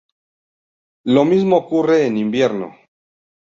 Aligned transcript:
Lo 1.05 1.25
mismo 1.25 1.57
ocurre 1.57 2.07
en 2.07 2.17
invierno. 2.17 2.75